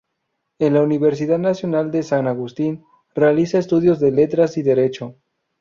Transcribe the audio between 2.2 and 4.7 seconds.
Agustín realiza estudios de Letras y